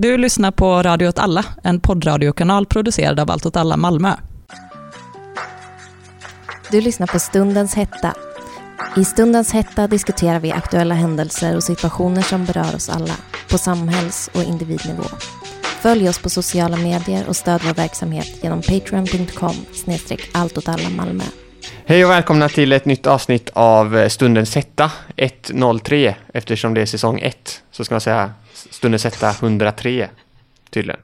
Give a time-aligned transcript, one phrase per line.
[0.00, 4.12] Du lyssnar på Radio åt alla, en poddradiokanal producerad av Allt åt alla Malmö.
[6.70, 8.14] Du lyssnar på Stundens hetta.
[8.96, 13.14] I Stundens hetta diskuterar vi aktuella händelser och situationer som berör oss alla,
[13.50, 15.04] på samhälls och individnivå.
[15.62, 20.30] Följ oss på sociala medier och stöd vår verksamhet genom patreon.com snedstreck
[20.96, 21.24] Malmö.
[21.86, 27.20] Hej och välkomna till ett nytt avsnitt av Stundens hetta 103 eftersom det är säsong
[27.20, 28.32] 1 så ska man säga
[28.70, 30.08] Stundens hetta 103
[30.70, 31.00] tydligen.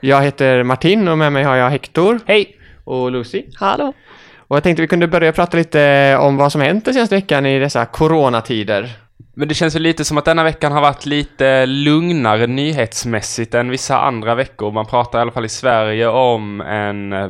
[0.00, 2.20] Jag heter Martin och med mig har jag Hector.
[2.26, 2.56] Hej!
[2.84, 3.44] Och Lucy.
[3.54, 3.92] Hallå!
[4.36, 7.46] Och jag tänkte vi kunde börja prata lite om vad som hänt den senaste veckan
[7.46, 8.90] i dessa coronatider.
[9.34, 13.70] Men det känns ju lite som att denna veckan har varit lite lugnare nyhetsmässigt än
[13.70, 14.72] vissa andra veckor.
[14.72, 17.28] Man pratar i alla fall i Sverige om en eh,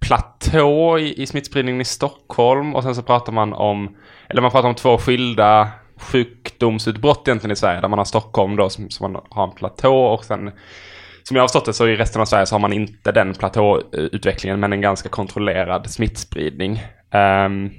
[0.00, 3.96] platå i, i smittspridningen i Stockholm och sen så pratar man om,
[4.28, 8.68] eller man pratar om två skilda sjukdomsutbrott egentligen i Sverige där man har Stockholm då
[8.68, 10.50] som, som man har en platå och sen
[11.22, 13.34] som jag har förstått det så i resten av Sverige så har man inte den
[13.34, 16.72] platåutvecklingen men en ganska kontrollerad smittspridning.
[17.14, 17.70] Um,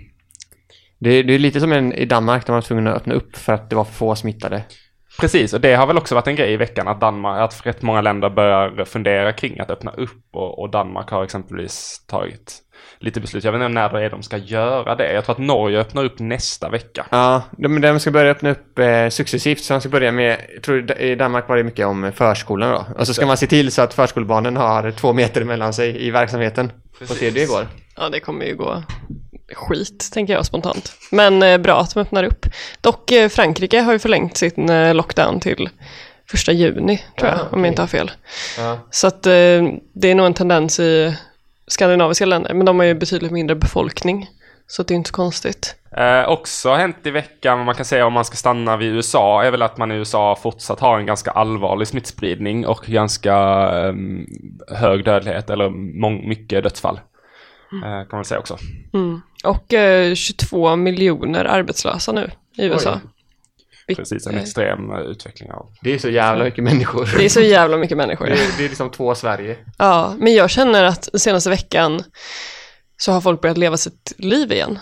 [1.00, 3.36] det, det, är lite som en, i Danmark där man var tvungen att öppna upp
[3.36, 4.64] för att det var för få smittade.
[5.20, 7.82] Precis, och det har väl också varit en grej i veckan att Danmark, att rätt
[7.82, 12.60] många länder börjar fundera kring att öppna upp och, och Danmark har exempelvis tagit
[13.00, 13.44] lite beslut.
[13.44, 15.14] Jag vet inte när det är de ska göra det.
[15.14, 17.06] Jag tror att Norge öppnar upp nästa vecka.
[17.10, 19.64] Ja, de, de ska börja öppna upp eh, successivt.
[19.64, 22.86] Så de ska börja med, jag tror i Danmark var det mycket om förskolan då.
[23.00, 26.12] Och så ska man se till så att förskolebarnen har två meter mellan sig i
[26.12, 26.72] verksamheten.
[27.00, 27.68] Får se hur det går.
[27.96, 28.84] Ja, det kommer ju gå
[29.54, 30.94] skit, tänker jag spontant.
[31.12, 32.46] Men eh, bra att de öppnar upp.
[32.82, 35.70] Dock, eh, Frankrike har ju förlängt sin eh, lockdown till
[36.30, 37.50] första juni, tror jag, okay.
[37.52, 38.12] om jag inte har fel.
[38.58, 38.80] Ja.
[38.92, 39.32] Så att eh,
[39.94, 41.16] det är nog en tendens i
[41.68, 44.30] skandinaviska länder, men de har ju betydligt mindre befolkning.
[44.68, 45.76] Så det är inte så konstigt.
[45.98, 49.44] Eh, också hänt i veckan, vad man kan säga om man ska stanna vid USA,
[49.44, 53.36] är väl att man i USA fortsatt har en ganska allvarlig smittspridning och ganska
[53.70, 53.94] eh,
[54.78, 55.70] hög dödlighet, eller
[56.28, 57.00] mycket dödsfall.
[57.72, 57.84] Mm.
[57.84, 58.58] Eh, kan man säga också.
[58.94, 59.22] Mm.
[59.44, 62.94] Och eh, 22 miljoner arbetslösa nu i USA.
[62.94, 63.17] Oj.
[63.96, 65.70] Precis, en extrem eh, utveckling av...
[65.82, 67.10] Det är så jävla mycket människor.
[67.18, 68.26] Det är så jävla mycket människor.
[68.26, 69.58] det, är, det är liksom två Sverige.
[69.78, 72.04] Ja, men jag känner att senaste veckan
[72.98, 74.80] så har folk börjat leva sitt liv igen.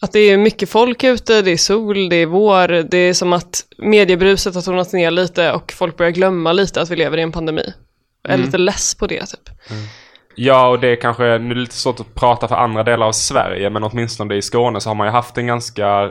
[0.00, 3.32] Att det är mycket folk ute, det är sol, det är vår, det är som
[3.32, 7.22] att mediebruset har tonat ner lite och folk börjar glömma lite att vi lever i
[7.22, 7.72] en pandemi.
[8.22, 8.46] Jag är mm.
[8.46, 9.70] lite less på det typ.
[9.70, 9.82] Mm.
[10.34, 13.06] Ja, och det är kanske, nu är det lite svårt att prata för andra delar
[13.06, 16.10] av Sverige, men åtminstone i Skåne så har man ju haft en ganska eh,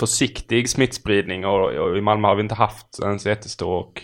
[0.00, 4.02] försiktig smittspridning och, och i Malmö har vi inte haft en så jättestor och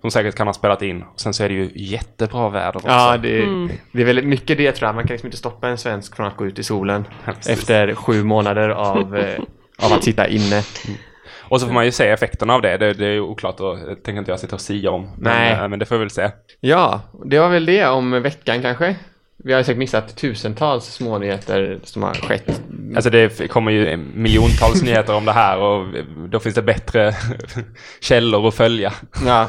[0.00, 1.04] som säkert kan ha spelat in.
[1.16, 2.88] Sen så är det ju jättebra väder också.
[2.88, 3.70] Ja, det är, mm.
[3.92, 4.94] det är väldigt mycket det tror jag.
[4.94, 7.04] Man kan liksom inte stoppa en svensk från att gå ut i solen
[7.48, 9.40] efter sju månader av, eh,
[9.78, 10.62] av att sitta inne.
[10.86, 10.98] Mm.
[11.50, 12.76] Och så får man ju se effekterna av det.
[12.76, 15.02] Det, det är oklart och det tänker inte jag sitta och sia om.
[15.02, 15.52] Men, Nej.
[15.52, 16.30] Eh, men det får vi väl se.
[16.60, 18.96] Ja, det var väl det om veckan kanske.
[19.44, 22.60] Vi har säkert missat tusentals smånyheter som har skett.
[22.96, 25.86] Alltså det kommer ju miljontals nyheter om det här och
[26.28, 27.14] då finns det bättre
[28.00, 28.92] källor att följa.
[29.26, 29.48] Ja.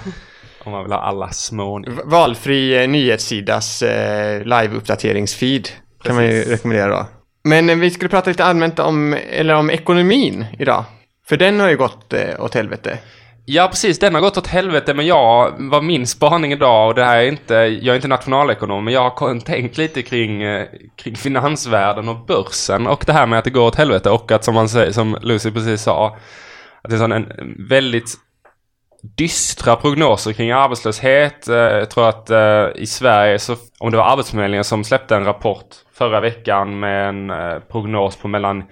[0.63, 5.67] Om man vill ha alla små Valfri eh, nyhetssidas eh, live-uppdateringsfeed
[6.03, 7.05] kan man ju rekommendera då.
[7.43, 10.83] Men eh, vi skulle prata lite allmänt om, eller om ekonomin idag.
[11.27, 12.97] För den har ju gått eh, åt helvete.
[13.51, 13.99] Ja, precis.
[13.99, 17.27] Den har gått åt helvete, men jag, var min spaning idag, och det här är
[17.27, 22.25] inte, jag är inte nationalekonom, men jag har tänkt lite kring, eh, kring finansvärlden och
[22.25, 24.91] börsen och det här med att det går åt helvete och att som man säger,
[24.91, 26.17] som Lucy precis sa,
[26.81, 28.13] att det är en väldigt
[29.17, 31.47] dystra prognoser kring arbetslöshet.
[31.47, 35.25] Eh, jag tror att eh, i Sverige så, om det var Arbetsförmedlingen som släppte en
[35.25, 37.31] rapport förra veckan med en
[37.71, 38.63] prognos på mellan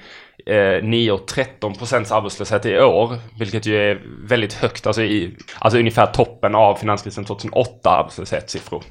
[0.47, 5.37] Eh, 9 och 13 procents arbetslöshet i år, vilket ju är väldigt högt, alltså, i,
[5.59, 8.83] alltså ungefär toppen av finanskrisen 2008 arbetslöshetssiffror.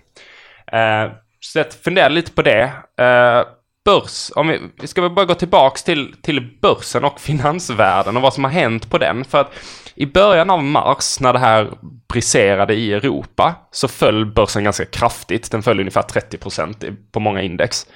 [0.72, 2.62] Eh, så jag funderar lite på det.
[2.99, 3.43] Eh,
[3.84, 8.22] börs, om vi, vi ska väl bara gå tillbaks till, till börsen och finansvärlden och
[8.22, 9.25] vad som har hänt på den.
[9.25, 9.53] För att
[9.95, 11.71] i början av mars när det här
[12.09, 15.51] briserade i Europa så föll börsen ganska kraftigt.
[15.51, 17.86] Den föll ungefär 30 procent på många index.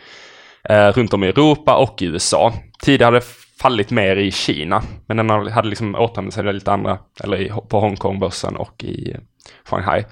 [0.69, 2.53] Eh, runt om i Europa och i USA.
[2.83, 3.27] Tidigare hade
[3.61, 4.83] fallit mer i Kina.
[5.07, 9.21] Men den hade liksom återhämtat sig lite andra, eller i, på Hongkongbörsen och i eh,
[9.65, 10.05] Shanghai.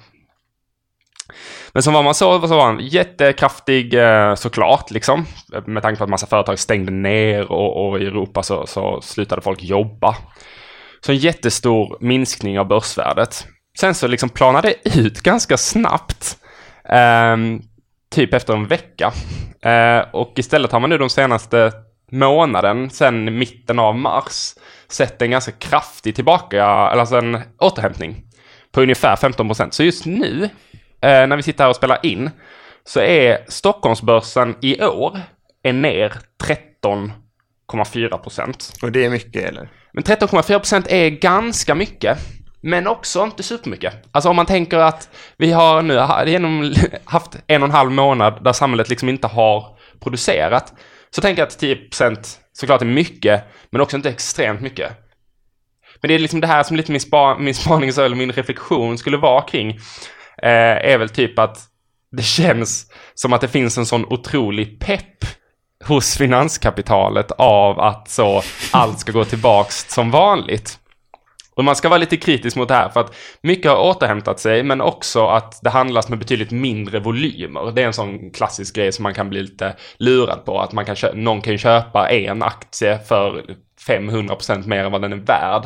[1.73, 5.27] Men som var man såg så var den jättekraftig eh, såklart, liksom.
[5.67, 9.43] Med tanke på att massa företag stängde ner och, och i Europa så, så, slutade
[9.43, 10.17] folk jobba.
[11.01, 13.47] Så en jättestor minskning av börsvärdet.
[13.79, 16.39] Sen så liksom planade det ut ganska snabbt.
[16.85, 17.37] Eh,
[18.11, 19.13] typ efter en vecka.
[19.63, 21.73] Eh, och istället har man nu de senaste
[22.11, 24.55] månaden, sen mitten av mars,
[24.89, 28.25] sett en ganska kraftig tillbaka, eller alltså en återhämtning.
[28.73, 29.75] På ungefär 15 procent.
[29.75, 30.45] Så just nu,
[31.01, 32.31] eh, när vi sitter här och spelar in,
[32.85, 35.21] så är Stockholmsbörsen i år
[35.63, 36.13] är ner
[36.45, 38.73] 13,4 procent.
[38.83, 39.69] Och det är mycket eller?
[39.93, 42.19] Men 13,4 procent är ganska mycket.
[42.61, 43.95] Men också inte supermycket.
[44.13, 48.45] Alltså om man tänker att vi har nu genom, haft en och en halv månad
[48.45, 50.75] där samhället liksom inte har producerat.
[51.11, 54.93] Så tänker jag att 10% såklart är mycket, men också inte extremt mycket.
[56.01, 58.99] Men det är liksom det här som lite min, spa, min spaning eller min reflektion
[58.99, 59.71] skulle vara kring.
[60.43, 61.59] Eh, är väl typ att
[62.13, 65.25] det känns som att det finns en sån otrolig pepp
[65.85, 70.79] hos finanskapitalet av att så allt ska gå tillbaks som vanligt.
[71.59, 74.63] Och man ska vara lite kritisk mot det här för att mycket har återhämtat sig
[74.63, 77.73] men också att det handlas med betydligt mindre volymer.
[77.73, 80.61] Det är en sån klassisk grej som man kan bli lite lurad på.
[80.61, 83.45] Att man kan någon kan köpa en aktie för
[83.89, 85.63] 500% mer än vad den är värd.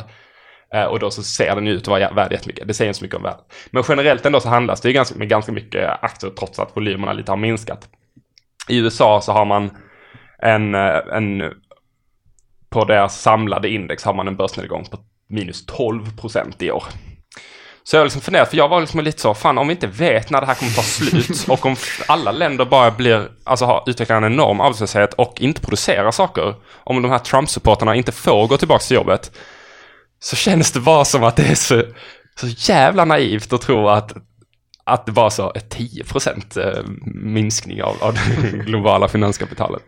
[0.73, 2.67] Eh, och då så ser den ut att vara värd jättemycket.
[2.67, 3.43] Det säger inte så mycket om värde.
[3.71, 7.13] Men generellt ändå så handlas det ju ganska, med ganska mycket aktier trots att volymerna
[7.13, 7.89] lite har minskat.
[8.69, 9.77] I USA så har man
[10.39, 11.53] en, eh, en
[12.69, 14.97] på deras samlade index har man en börsnedgång på
[15.29, 16.83] minus 12 procent i år.
[17.85, 20.29] Så jag liksom funderat, för jag var liksom lite så, fan om vi inte vet
[20.29, 21.75] när det här kommer ta slut och om
[22.07, 26.55] alla länder bara blir, alltså har, utvecklar en enorm arbetslöshet och inte producerar saker.
[26.83, 29.31] Om de här Trump-supporterna inte får gå tillbaka till jobbet.
[30.19, 31.83] Så känns det bara som att det är så,
[32.35, 34.13] så jävla naivt att tro att,
[34.83, 36.83] att det bara så är 10 procent eh,
[37.15, 39.81] minskning av, av det globala finanskapitalet.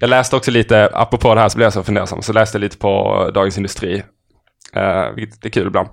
[0.00, 2.60] Jag läste också lite, apropå det här så blev jag så fundersam, så läste jag
[2.60, 4.02] lite på Dagens Industri
[4.76, 5.88] Uh, vilket är kul ibland.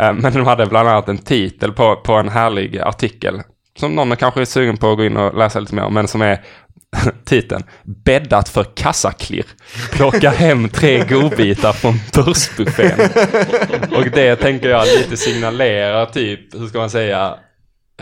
[0.00, 3.40] Uh, men de hade bland annat en titel på, på en härlig artikel.
[3.78, 5.94] Som någon kanske är sugen på att gå in och läsa lite mer om.
[5.94, 6.44] Men som är
[7.24, 9.46] titeln Bäddat för kassaklirr.
[9.92, 13.00] Plocka hem tre godbitar från börsbuffén.
[13.96, 17.34] och det tänker jag lite signalerar typ, hur ska man säga,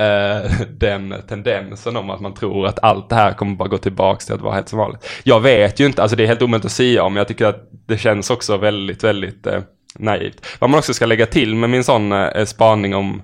[0.00, 4.20] Uh, den tendensen om att man tror att allt det här kommer bara gå tillbaka
[4.20, 5.08] till att vara helt som vanligt.
[5.22, 7.68] Jag vet ju inte, alltså det är helt omöjligt att säga om, jag tycker att
[7.86, 9.58] det känns också väldigt, väldigt uh,
[9.98, 10.46] naivt.
[10.58, 13.22] Vad man också ska lägga till med min sån eh, spaning om,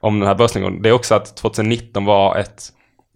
[0.00, 2.62] om den här börsnedgången, det är också att 2019 var ett,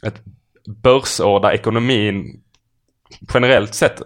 [0.07, 0.23] ett
[0.67, 2.43] börsår där ekonomin
[3.35, 4.03] generellt sett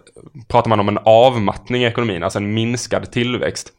[0.47, 3.73] pratar man om en avmattning i ekonomin, alltså en minskad tillväxt.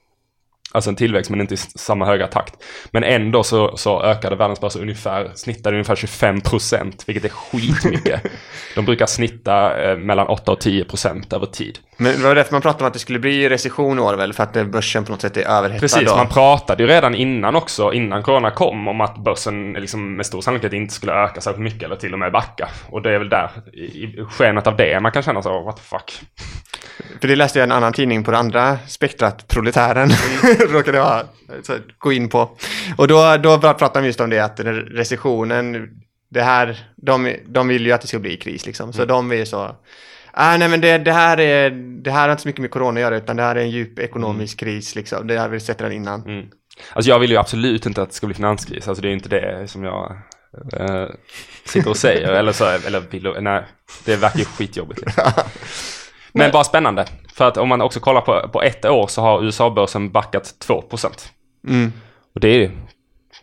[0.73, 2.55] Alltså en tillväxt men inte i samma höga takt.
[2.91, 8.23] Men ändå så, så ökade världens börser ungefär, snittade ungefär 25 procent, vilket är skitmycket.
[8.75, 11.79] De brukar snitta eh, mellan 8 och 10 procent över tid.
[11.97, 14.33] Men det var därför man pratade om att det skulle bli recession i år väl?
[14.33, 16.17] För att börsen på något sätt är överhettad Precis, då.
[16.17, 20.41] man pratade ju redan innan också, innan corona kom, om att börsen liksom med stor
[20.41, 22.69] sannolikhet inte skulle öka särskilt mycket eller till och med backa.
[22.91, 25.77] Och det är väl där, i, i skenet av det, man kan känna så, what
[25.77, 26.21] the fuck.
[27.21, 30.58] För det läste jag en annan tidning på det andra spektrat, Proletären, mm.
[30.73, 31.27] råkade jag
[31.99, 32.51] gå in på.
[32.97, 35.89] Och då, då pratade de just om det att recessionen,
[36.31, 38.93] det här, de, de vill ju att det ska bli kris liksom.
[38.93, 39.09] Så mm.
[39.09, 39.77] de är så,
[40.33, 41.71] ah, nej men det, det, här är,
[42.03, 43.71] det här har inte så mycket med corona att göra utan det här är en
[43.71, 44.75] djup ekonomisk mm.
[44.75, 45.27] kris liksom.
[45.27, 46.23] Det har vi sett redan innan.
[46.23, 46.47] Mm.
[46.93, 49.29] Alltså jag vill ju absolut inte att det ska bli finanskris, alltså det är inte
[49.29, 50.17] det som jag
[50.73, 51.07] äh,
[51.65, 52.33] sitter och säger.
[52.33, 53.65] eller så, eller vill, nej,
[54.05, 55.01] det verkar ju skitjobbigt.
[55.01, 55.25] Liksom.
[56.39, 57.07] Men bara spännande.
[57.35, 61.09] För att om man också kollar på, på ett år så har USA-börsen backat 2%.
[61.69, 61.93] Mm.
[62.35, 62.71] Och det är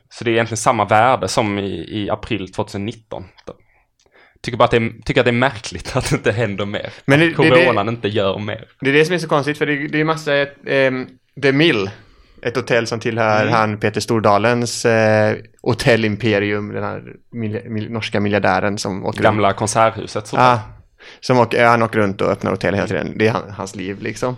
[0.10, 3.24] så det är egentligen samma värde som i, i april 2019.
[4.42, 6.90] Tycker bara att det är, tycker att det är märkligt att det inte händer mer.
[7.06, 8.66] Men det, att coronan det, inte gör mer.
[8.82, 10.92] Det är det som är så konstigt för det, det är massa, eh,
[11.42, 11.90] The Mill,
[12.42, 13.54] ett hotell som tillhör mm.
[13.54, 20.34] han Peter Stordalens eh, hotellimperium, den här mil, mil, norska miljardären som åker Gamla konserthuset.
[20.34, 20.60] Ah,
[21.20, 23.14] som åker, han åker runt och öppnar hotell hela tiden.
[23.18, 24.38] Det är hans liv liksom.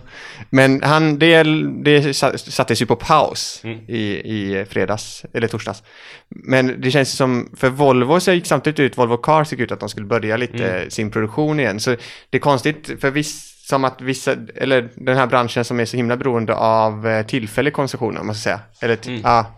[0.50, 1.42] Men han, det,
[1.82, 3.78] det sattes ju på paus mm.
[3.86, 5.82] i, i fredags, eller torsdags.
[6.28, 9.80] Men det känns som, för Volvo så gick samtidigt ut, Volvo Cars gick ut att
[9.80, 10.90] de skulle börja lite mm.
[10.90, 11.80] sin produktion igen.
[11.80, 11.90] Så
[12.30, 15.96] det är konstigt, för viss, som att vissa, eller den här branschen som är så
[15.96, 18.60] himla beroende av eh, tillfällig konsumtion, om man ska säga.
[18.80, 19.20] Eller, mm.
[19.24, 19.57] ja,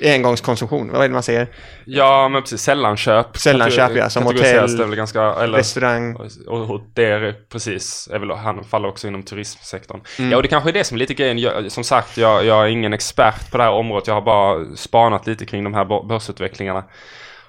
[0.00, 1.48] engångskonsumtion, vad är det man säger?
[1.84, 2.60] Ja, men precis.
[2.60, 3.36] Sällanköp.
[3.36, 4.10] Sällanköp, ja.
[4.10, 6.16] Som hotell, väl ganska, eller, restaurang.
[6.46, 10.00] Och, och det, precis, är väl, han faller också inom turismsektorn.
[10.18, 10.30] Mm.
[10.30, 11.38] Ja, och det kanske är det som är lite grejen.
[11.38, 14.06] Jag, som sagt, jag, jag är ingen expert på det här området.
[14.06, 16.84] Jag har bara spanat lite kring de här börsutvecklingarna.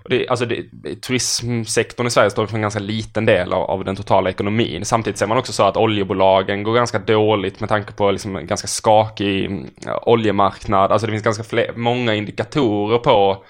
[0.10, 0.65] Det, alltså det,
[1.01, 4.86] turismsektorn i Sverige står för en ganska liten del av, av, den totala ekonomin.
[4.86, 8.48] Samtidigt ser man också så att oljebolagen går ganska dåligt med tanke på liksom en
[8.48, 9.69] ganska skakig mm,
[10.01, 10.91] oljemarknad.
[10.91, 13.43] Alltså det finns ganska fler, många indikatorer på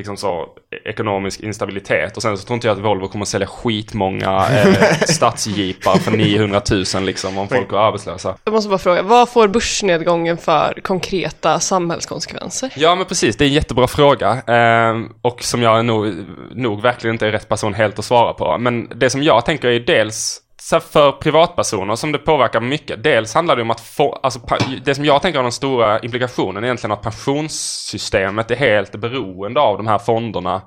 [0.00, 0.48] liksom så
[0.84, 2.16] ekonomisk instabilitet.
[2.16, 4.74] Och sen så tror inte jag att Volvo kommer att sälja skitmånga eh,
[5.06, 6.62] stadsjeepar för 900
[6.94, 8.36] 000 liksom om folk går arbetslösa.
[8.44, 12.72] Jag måste bara fråga, vad får börsnedgången för konkreta samhällskonsekvenser?
[12.76, 14.42] Ja men precis, det är en jättebra fråga.
[14.46, 16.14] Eh, och som jag nog,
[16.54, 18.58] nog verkligen inte är rätt person helt att svara på.
[18.58, 23.02] Men det som jag tänker är dels så för privatpersoner som det påverkar mycket.
[23.02, 24.40] Dels handlar det om att få, alltså
[24.84, 29.60] det som jag tänker är den stora implikationen är egentligen att pensionssystemet är helt beroende
[29.60, 30.62] av de här fonderna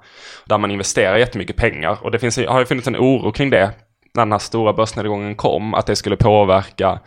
[0.45, 1.97] där man investerar jättemycket pengar.
[2.01, 3.71] Och det finns, har ju funnits en oro kring det
[4.13, 6.99] när den här stora börsnedgången kom, att det skulle påverka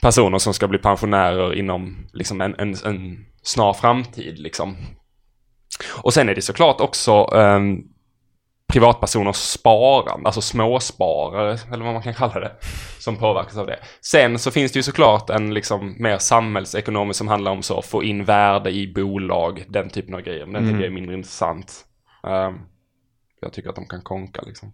[0.00, 4.38] personer som ska bli pensionärer inom liksom en, en, en snar framtid.
[4.38, 4.76] Liksom.
[6.02, 7.84] Och sen är det såklart också um,
[8.72, 12.52] privatpersoners sparande, alltså småsparare eller vad man kan kalla det,
[12.98, 13.78] som påverkas av det.
[14.00, 18.02] Sen så finns det ju såklart en liksom mer samhällsekonomisk som handlar om så få
[18.02, 20.46] in värde i bolag, den typen av grejer.
[20.46, 21.84] Men den tycker jag är mindre intressant.
[22.26, 22.54] Ehm,
[23.40, 24.72] jag tycker att de kan konka liksom.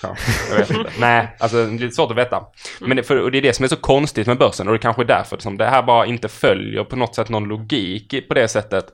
[0.00, 0.92] Kanske, jag vet inte.
[1.00, 2.46] Nej, alltså det är lite svårt att veta.
[2.80, 4.78] Men det, för, och det är det som är så konstigt med börsen och det
[4.78, 8.28] är kanske är därför som det här bara inte följer på något sätt någon logik
[8.28, 8.86] på det sättet.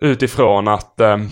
[0.00, 1.28] Utifrån att ehm,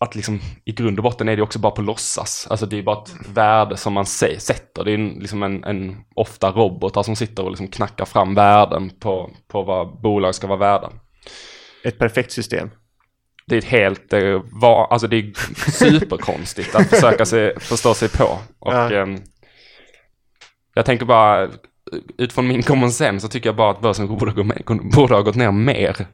[0.00, 2.46] att liksom i grund och botten är det också bara på låtsas.
[2.50, 4.84] Alltså det är bara ett värde som man sä- sätter.
[4.84, 8.90] Det är en, liksom en, en ofta robotar som sitter och liksom knackar fram värden
[9.00, 10.90] på, på vad bolag ska vara värda.
[11.84, 12.70] Ett perfekt system.
[13.46, 15.32] Det är ett helt, eh, va, alltså det är
[15.70, 18.38] superkonstigt att försöka sig, förstå sig på.
[18.58, 18.92] Och Ja.
[18.92, 19.18] ehm,
[20.74, 21.48] jag tänker bara,
[22.18, 24.62] utifrån min common sense så tycker jag bara att börsen borde, gå med,
[24.94, 26.06] borde ha gått ner mer.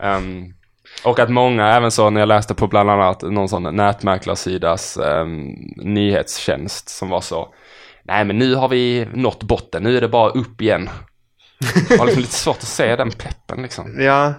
[0.00, 0.54] Ehm,
[1.04, 5.48] och att många, även så när jag läste på bland annat någon sån nätmäklarsidas um,
[5.76, 7.54] nyhetstjänst som var så
[8.04, 10.90] Nej men nu har vi nått botten, nu är det bara upp igen.
[11.90, 14.00] Jag har liksom lite svårt att se den peppen liksom.
[14.00, 14.34] Ja,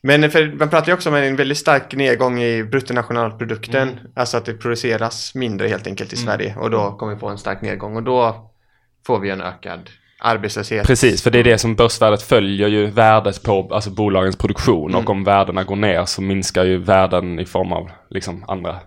[0.00, 3.88] men för, man pratar ju också om en väldigt stark nedgång i bruttonationalprodukten.
[3.88, 4.04] Mm.
[4.16, 7.38] Alltså att det produceras mindre helt enkelt i Sverige och då kommer vi få en
[7.38, 8.50] stark nedgång och då
[9.06, 10.86] får vi en ökad arbetslöshet.
[10.86, 15.10] Precis, för det är det som börsvärdet följer ju värdet på alltså bolagens produktion och
[15.10, 18.80] om värdena går ner så minskar ju värden i form av liksom andra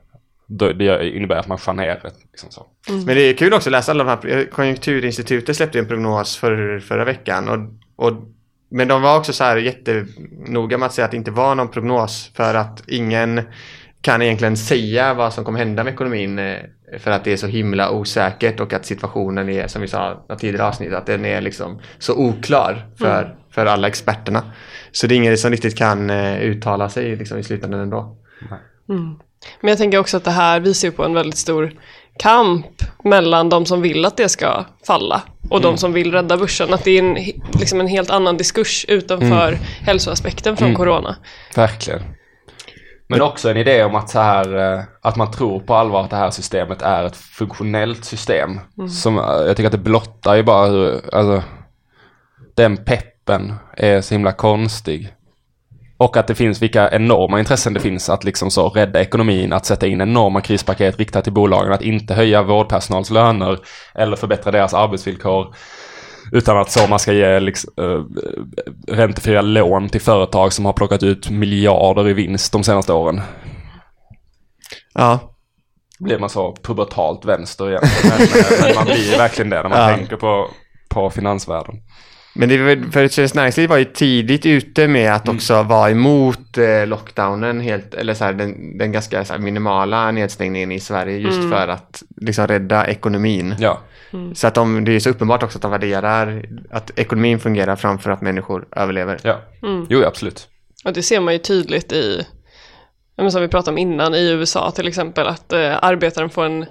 [0.50, 2.02] det innebär att man skär ner.
[2.32, 2.66] Liksom så.
[3.06, 6.80] Men det är kul också att läsa alla de här, Konjunkturinstitutet släppte en prognos för,
[6.80, 7.60] förra veckan och,
[8.06, 8.14] och
[8.72, 11.68] men de var också så här jättenoga med att säga att det inte var någon
[11.68, 13.42] prognos för att ingen
[14.02, 16.58] kan egentligen säga vad som kommer hända med ekonomin eh,
[16.98, 20.36] för att det är så himla osäkert och att situationen är, som vi sa i
[20.36, 24.44] tidigare avsnitt, att den är liksom så oklar för, för alla experterna.
[24.92, 28.16] Så det är ingen som riktigt kan eh, uttala sig liksom, i slutändan ändå.
[29.62, 31.74] Men jag tänker också att det här visar ju på en väldigt stor
[32.18, 32.66] kamp
[33.04, 36.74] mellan de som vill att det ska falla och de som vill rädda börsen.
[36.74, 37.14] Att det är en,
[37.60, 41.16] liksom en helt annan diskurs utanför hälsoaspekten från corona.
[41.56, 42.02] Verkligen.
[43.10, 46.10] Men också en idé om att så här, eh, att man tror på allvar att
[46.10, 48.60] det här systemet är ett funktionellt system.
[48.90, 51.44] Som, eh, jag tycker att det blottar ju bara hur, alltså,
[52.56, 55.14] den peppen är så himla konstig.
[55.98, 59.66] Och att det finns vilka enorma intressen det finns att liksom så rädda ekonomin, att
[59.66, 63.60] sätta in enorma krispaket riktat till bolagen, att inte höja vårdpersonals löner
[63.94, 65.56] eller förbättra deras arbetsvillkor.
[66.32, 68.04] Utan att så man ska ge liksom, äh,
[68.96, 73.22] räntefria lån till företag som har plockat ut miljarder i vinst de senaste åren.
[74.94, 75.20] Ja,
[76.00, 77.82] Blir man så pubertalt vänster igen.
[78.04, 79.96] Men, eh, men man blir verkligen det när man Ja.
[79.96, 80.48] tänker på,
[80.90, 81.76] på finansvärlden.
[82.34, 85.90] Men det är väl, för Svenskt Näringsliv var ju tidigt ute med att också vara
[85.90, 90.80] emot eh, lockdownen helt, eller så här, den, den ganska så här, minimala nedstängningen i
[90.80, 93.56] Sverige just för att liksom rädda ekonomin.
[93.60, 93.80] Ja,
[94.34, 98.12] Så att de, det är så uppenbart också att de värderar att ekonomin fungerar framför
[98.12, 99.20] att människor överlever.
[99.24, 99.42] ja.
[99.90, 100.48] Jo, absolut.
[100.86, 102.26] Och det ser man ju tydligt i,
[103.32, 106.66] som vi pratade om innan, i USA till exempel, att eh, arbetaren får en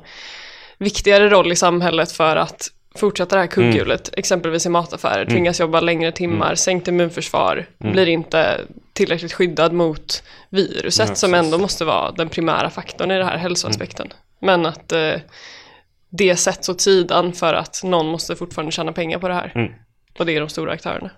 [0.79, 2.69] viktigare roll i samhället för att
[2.99, 8.61] fortsätta det här kugghjulet, exempelvis i mataffärer, tvingas jobba längre timmar, sänkt immunförsvar, blir inte
[8.93, 13.37] tillräckligt skyddad mot viruset Ja, som ändå måste vara den primära faktorn i det här
[13.37, 14.09] hälsoaspekten.
[14.41, 15.15] Men att eh,
[16.11, 19.53] det sätts åt sidan för att någon måste fortfarande tjäna pengar på det här.
[19.55, 19.73] Mm.
[20.19, 21.11] Och det är de stora aktörerna.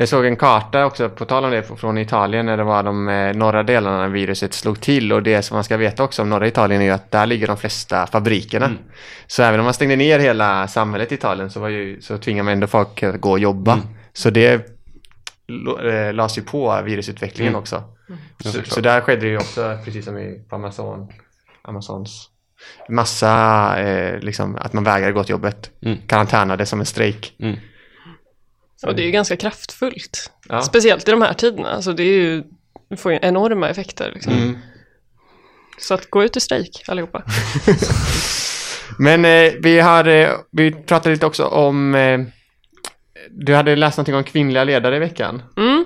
[0.00, 3.08] Jag såg en karta också, på tal om det, från Italien när det var de
[3.08, 6.30] eh, norra delarna när viruset slog till och det som man ska veta också om
[6.30, 8.70] norra Italien är ju att där ligger de flesta fabrikerna.
[9.26, 12.42] Så även om man stängde ner hela samhället i Italien så, var ju, så tvingar
[12.42, 13.78] man ändå folk att gå och jobba.
[14.12, 14.52] Så det
[15.84, 17.60] eh, lades ju på virusutvecklingen Mm.
[17.60, 17.84] också.
[18.44, 21.08] Så, så där skedde det ju också, precis som i, på Amazon,
[21.62, 22.28] Amazons
[22.88, 25.70] massa, eh, liksom att man vägrade gå till jobbet.
[25.82, 25.98] Mm.
[26.06, 27.34] Karantänade som en strejk.
[27.38, 27.56] Mm.
[28.86, 30.30] Och det är ju ganska kraftfullt.
[30.48, 30.62] Ja.
[30.62, 31.70] Speciellt i de här tiderna.
[31.70, 32.42] Alltså det är ju
[32.90, 34.12] det får ju enorma effekter.
[34.14, 34.32] Liksom.
[34.32, 34.58] Mm.
[35.78, 37.22] Så att gå ut i strejk allihopa.
[38.98, 42.20] Men eh, vi har, eh, vi pratade lite också om, eh,
[43.30, 45.42] du hade läst någonting om kvinnliga ledare i veckan.
[45.56, 45.84] Mm.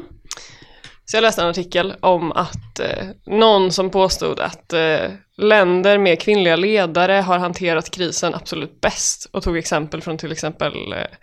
[1.04, 6.20] Så jag läste en artikel om att eh, någon som påstod att eh, länder med
[6.20, 11.16] kvinnliga ledare har hanterat krisen absolut bäst och tog exempel från till exempel eh,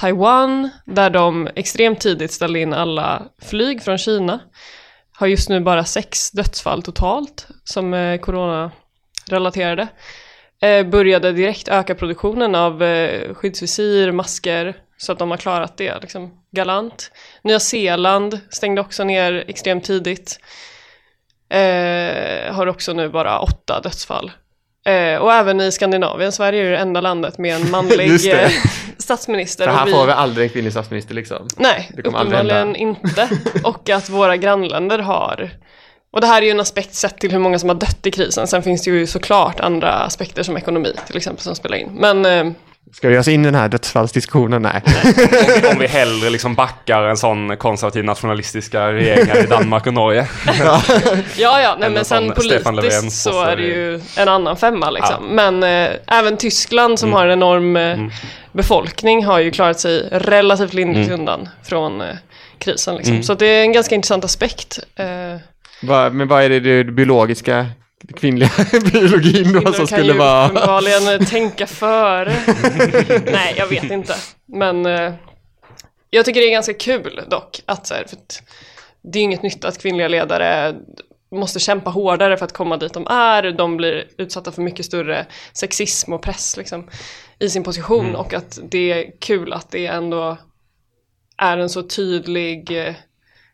[0.00, 4.40] Taiwan där de extremt tidigt ställde in alla flyg från Kina.
[5.12, 9.88] Har just nu bara sex dödsfall totalt som är coronarelaterade.
[10.62, 16.00] Eh, började direkt öka produktionen av eh, skyddsvisir, masker så att de har klarat det
[16.00, 17.10] liksom, galant.
[17.42, 20.40] Nya Zeeland stängde också ner extremt tidigt.
[21.48, 24.32] Eh, har också nu bara åtta dödsfall.
[24.86, 28.50] Eh, och även i Skandinavien, Sverige är det enda landet med en manlig eh,
[28.98, 29.64] statsminister.
[29.64, 31.46] För här vi- får vi aldrig en kvinnlig statsminister liksom.
[31.56, 33.28] Nej, uppenbarligen inte.
[33.64, 35.50] Och att våra grannländer har
[36.12, 38.10] och det här är ju en aspekt sett till hur många som har dött i
[38.10, 38.46] krisen.
[38.46, 41.88] Sen finns det ju såklart andra aspekter som ekonomi till exempel som spelar in.
[41.92, 42.52] Men eh,
[42.92, 44.62] Ska vi ge oss in i den här dödsfallsdiskussionen?
[44.62, 44.82] Nej.
[44.84, 45.12] Om
[45.62, 50.28] vi, om vi hellre liksom backar en sån konservativ nationalistiska regeringar i Danmark och Norge.
[50.56, 50.82] ja,
[51.36, 55.26] ja, nej, men sen politiskt så är det ju en annan femma liksom.
[55.26, 57.16] Men eh, även Tyskland som Mm.
[57.18, 58.10] har en enorm eh, Mm.
[58.52, 61.20] befolkning har ju klarat sig relativt lindrigt Mm.
[61.20, 62.06] undan från eh,
[62.58, 62.94] krisen.
[62.96, 63.12] Liksom.
[63.12, 63.22] Mm.
[63.22, 64.78] Så det är en ganska intressant aspekt.
[64.96, 65.06] Eh,
[65.82, 67.66] Va, men vad är det, det biologiska,
[68.16, 68.50] kvinnliga
[68.92, 70.44] biologin då Kvinnor som kan skulle ju vara...
[70.44, 72.36] uppenbarligen eh, tänka före.
[73.32, 74.14] Nej, jag vet inte.
[74.46, 75.14] Men eh,
[76.10, 78.42] jag tycker det är ganska kul dock att så här, för att
[79.02, 80.74] det är inget nytt att kvinnliga ledare
[81.32, 83.42] måste kämpa hårdare för att komma dit de är.
[83.52, 86.88] De blir utsatta för mycket större sexism och press liksom,
[87.38, 88.16] i sin position Mm.
[88.16, 90.36] och att det är kul att det ändå
[91.36, 92.94] är en så tydlig eh,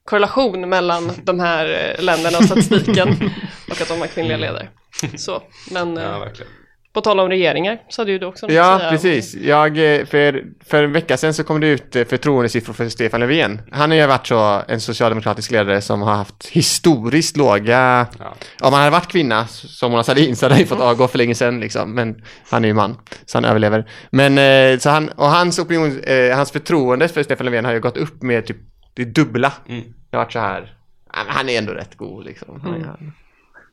[0.06, 3.08] korrelation mellan de här eh, länderna och statistiken
[3.70, 4.68] och att de har kvinnliga ledare.
[5.16, 6.52] Så, men eh, Ja, verkligen.
[6.92, 8.90] på tal om regeringar så hade ju du också något att Ja, säga.
[8.90, 9.34] precis.
[9.34, 13.20] Jag, eh, för, för en vecka sedan så kom det ut eh, förtroendesiffror för Stefan
[13.20, 13.60] Löfven.
[13.72, 18.06] Han har ju varit så en socialdemokratisk ledare som har haft historiskt låga...
[18.18, 18.34] Ja.
[18.60, 21.18] Om han hade varit kvinna som Mona Sahlin så hade han ju fått avgå för
[21.18, 21.94] länge sedan liksom.
[21.94, 22.14] Men
[22.50, 23.90] han är ju man, så han överlever.
[24.10, 27.80] Men eh, så han, och hans opinion, eh, hans förtroende för Stefan Löfven har ju
[27.80, 28.56] gått upp med typ
[28.96, 29.52] det dubbla.
[29.68, 29.82] Mm.
[30.10, 30.74] Det har varit så här,
[31.08, 32.60] han är ändå rätt god liksom.
[32.64, 33.12] Han, han,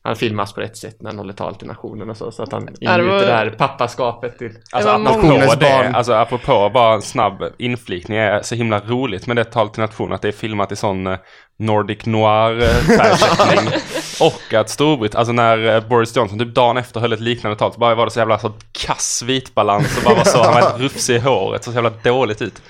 [0.04, 2.52] han filmas på rätt sätt när han håller tal till nationen och så, så att
[2.52, 5.96] han det var- ingjuter det här pappaskapet till Alltså Det nationens det, barn.
[5.96, 10.14] alltså apropå bara en snabb inflikning, är så himla roligt med det tal till nationen
[10.14, 11.18] att det är filmat i sån eh,
[11.60, 12.70] Nordic noir eh.
[14.22, 17.74] och att Storbrit, alltså när eh, Boris Johnson typ dagen efter höll ett liknande tal
[17.74, 20.78] så bara var det så jävla så kass vitbalans och bara var så, han var
[20.80, 22.62] rufsig i håret, så jävla dåligt ut.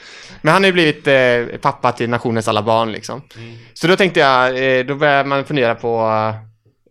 [0.41, 3.21] Men han har ju blivit eh, pappa till nationens alla barn liksom.
[3.73, 6.07] Så då tänkte jag, eh, då börjar man fundera på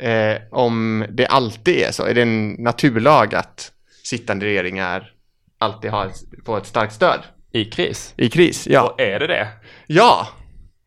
[0.01, 2.05] eh, om det alltid är så.
[2.05, 3.73] Är det en naturlag att
[4.05, 5.11] sittande regeringar
[5.59, 6.11] alltid har,
[6.47, 7.21] får ett starkt stöd
[7.53, 8.15] I kris.
[8.17, 8.67] i kris?
[8.71, 8.83] Ja.
[8.83, 9.49] Och är det det?
[9.87, 10.29] Ja,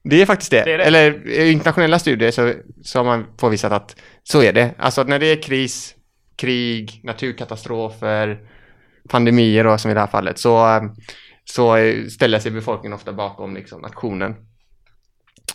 [0.10, 0.64] det är faktiskt det.
[0.64, 0.84] Det är det.
[0.84, 4.74] Eller i internationella studier så, så har man påvisat att så är det.
[4.78, 5.96] Alltså när det är kris,
[6.36, 8.40] krig, naturkatastrofer,
[9.10, 10.84] pandemier då, som i det här fallet, så, eh,
[11.46, 14.36] så eh, ställer sig befolkningen ofta bakom liksom, nationen.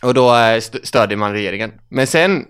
[0.03, 1.73] Och då eh, st- stödjer man regeringen.
[1.89, 2.47] Men sen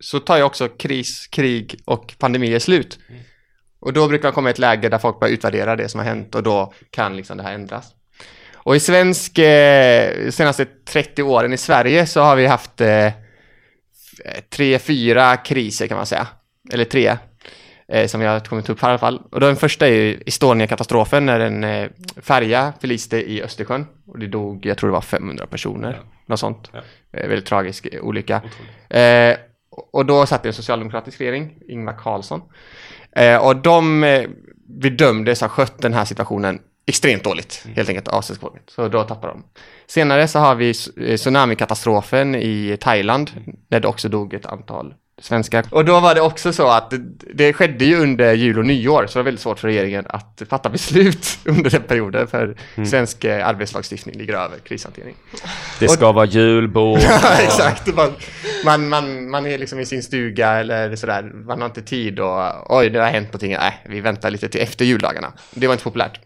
[0.00, 2.98] så tar ju också kris, krig och pandemier slut.
[3.80, 6.06] Och då brukar man komma i ett läge där folk börjar utvärdera det som har
[6.06, 7.95] hänt och då kan liksom det här ändras.
[8.66, 13.12] Och i svensk, eh, senaste 30 åren i Sverige så har vi haft eh,
[14.50, 16.26] tre, fyra kriser kan man säga.
[16.72, 17.16] Eller tre.
[17.88, 19.22] Eh, som vi har kommit upp här i alla fall.
[19.30, 23.86] Och den första är ju Estonia-katastrofen när en eh, färja förliste i Östersjön.
[24.06, 25.92] Och det dog, jag tror det var 500 personer.
[25.92, 26.08] Ja.
[26.26, 26.70] Något sånt.
[26.72, 26.78] Ja.
[27.12, 28.42] Eh, väldigt tragisk olycka.
[28.90, 29.36] Eh,
[29.92, 32.42] och då satt det en socialdemokratisk regering, Ingvar Carlsson.
[33.12, 34.28] Eh, och de eh,
[34.68, 37.76] bedömdes ha skött den här situationen extremt dåligt, Mm.
[37.76, 38.62] helt enkelt svenska folket.
[38.70, 39.44] Så då tappar de.
[39.86, 40.74] Senare så har vi
[41.06, 43.30] eh, tsunamikatastrofen i Thailand,
[43.70, 45.64] där det också dog ett antal svenskar.
[45.70, 46.98] Och då var det också så att det,
[47.34, 50.42] det skedde ju under jul och nyår, så det var väldigt svårt för regeringen att
[50.48, 52.86] fatta beslut under den perioden, för Mm.
[52.86, 55.14] svensk eh, arbetslagstiftning ligger över krishantering.
[55.78, 56.98] Det ska vara julbord.
[57.02, 57.94] Ja, exakt.
[57.94, 58.12] Man,
[58.64, 61.22] man, man, man är liksom i sin stuga eller sådär.
[61.22, 63.52] Man har inte tid och oj, det har hänt någonting.
[63.52, 65.32] Nej, vi väntar lite till efter juldagarna.
[65.54, 66.20] Det var inte populärt.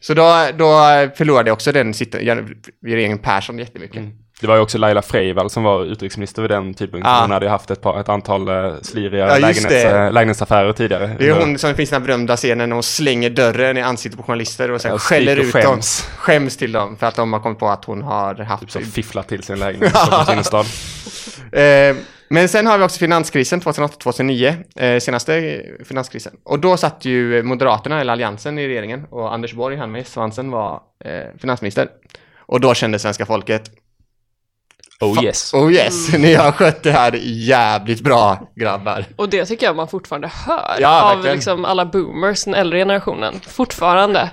[0.00, 0.66] Så då, då
[1.14, 2.46] förlorade också den sittande
[2.84, 3.96] regeringen Persson jättemycket.
[3.96, 4.12] Mm.
[4.40, 7.12] Det var ju också Laila Freivalds som var utrikesminister vid den tidpunkten.
[7.12, 7.20] Ja.
[7.20, 11.16] Hon hade ju haft ett, par, ett antal uh, sliriga Ja, lägenhets, eh, lägenhetsaffärer tidigare.
[11.18, 13.82] Det är hon som finns i den här berömda scenen när hon slänger dörren i
[13.82, 15.72] ansiktet på journalister och sen Ja, skäller ut och dem.
[15.72, 16.08] skäms.
[16.16, 18.70] Skäms till dem för att de har kommit på att hon har haft...
[18.70, 20.66] Som fifflat till sin lägenhet i Stockholms innerstad.
[21.52, 21.96] Eh,
[22.28, 26.32] men sen har vi också finanskrisen 2008-2009, eh, senaste finanskrisen.
[26.44, 30.50] Och då satt ju Moderaterna, eller Alliansen, i regeringen och Anders Borg, han med svansen,
[30.50, 31.88] var eh, finansminister.
[32.38, 33.70] Och då kände svenska folket,
[35.00, 35.54] Oh yes.
[35.54, 39.04] oh yes, ni har skött det här jävligt bra grabbar.
[39.16, 41.36] Och det tycker jag man fortfarande hör Ja, av verkligen.
[41.36, 43.40] liksom alla boomers, den äldre generationen.
[43.48, 44.30] Fortfarande.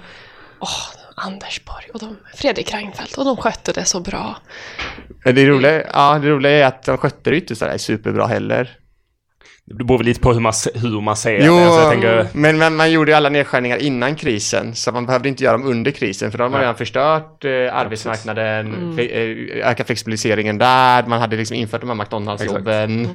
[0.60, 0.70] Åh,
[1.16, 4.36] Anders Borg och de, Fredrik Reinfeldt och de skötte det så bra.
[5.26, 8.78] Det roliga, ja, det roliga är att de skötte det inte sådär superbra heller.
[9.70, 11.66] Det beror väl lite på hur man, hur man ser Jo, det.
[11.66, 15.44] Alltså, tänker, men, men man gjorde ju alla nedskärningar innan krisen, så man behövde inte
[15.44, 19.88] göra dem under krisen, för då hade man redan förstört eh, arbetsmarknaden, fe- eh, ökat
[19.88, 23.08] flexibiliseringen där, man hade liksom infört de här McDonalds-jobben.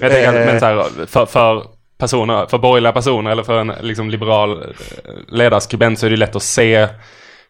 [0.00, 1.66] jag tänker men så här, för, för
[1.98, 4.68] personer, för borgerliga personer eller för en liksom, liberal eh,
[5.28, 6.88] ledarskribent så är det lätt att se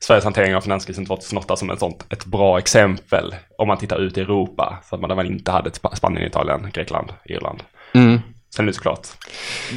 [0.01, 4.19] Sveriges hantering av finanskrisen 2008 som ett sånt ett bra exempel om man tittar ut
[4.19, 4.79] i Europa.
[4.89, 7.63] Så att man, där man inte hade Sp- Spanien, Italien, Grekland, Irland.
[7.95, 8.21] Mm.
[8.57, 9.09] Sen är det såklart,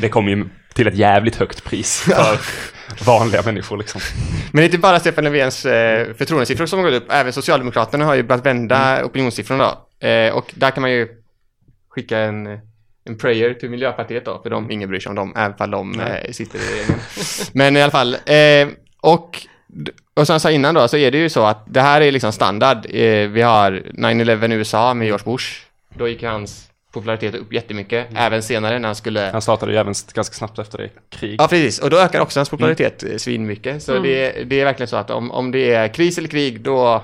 [0.02, 2.40] det kommer ju till ett jävligt högt pris för
[3.06, 4.02] vanliga människor liksom.
[4.52, 8.06] Men det är inte bara Stefan Löfvens eh, förtroendesiffror som har gått upp, även Socialdemokraterna
[8.06, 9.64] har ju börjat vända opinionssiffrorna
[10.00, 10.08] då.
[10.08, 11.08] Eh, och där kan man ju
[11.90, 12.60] skicka en,
[13.06, 16.00] en prayer till Miljöpartiet då, för de, ingen bryr sig om dem, även om de
[16.00, 17.00] eh, sitter i regeringen.
[17.54, 18.68] Men i alla fall, eh,
[19.02, 19.48] och,
[20.14, 22.12] och som jag sa innan då, så är det ju så att det här är
[22.12, 22.86] liksom standard.
[22.90, 25.62] Eh, vi har 9-11 i USA med George Bush,
[25.98, 29.94] då gick hans popularitet upp jättemycket, även senare när han skulle Han startade ju även
[30.14, 31.36] ganska snabbt efter det krig.
[31.40, 31.80] Ja, precis.
[31.80, 33.20] Och då ökar också hans popularitet mm.
[33.20, 33.84] svinmycket.
[33.84, 34.04] Så Mm.
[34.04, 37.04] det, det är verkligen så att om, om det är kris eller krig, då,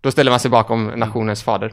[0.00, 1.72] då ställer man sig bakom nationens fader.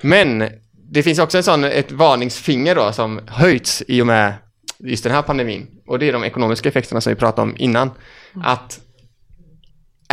[0.00, 0.48] Men
[0.90, 4.34] det finns också en sån, ett varningsfinger då som höjts i och med
[4.78, 5.66] just den här pandemin.
[5.86, 7.90] Och det är de ekonomiska effekterna som vi pratade om innan.
[8.44, 8.80] Att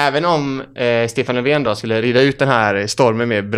[0.07, 3.49] även om eh, Stefan Löfven då skulle rida ut den här stormen med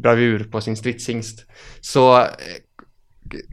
[0.00, 1.46] bravur på sin stridshingst
[1.80, 2.26] så eh,